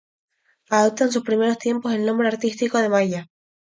Adopta 0.71 1.03
en 1.03 1.11
sus 1.11 1.21
primeros 1.21 1.59
tiempos 1.59 1.93
el 1.93 2.07
nombre 2.07 2.27
artístico 2.27 2.79
de 2.79 2.89
Maya. 2.89 3.27